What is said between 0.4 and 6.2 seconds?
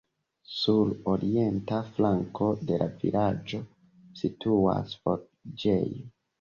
Sur orienta flanko de la vilaĝo situas forĝejo.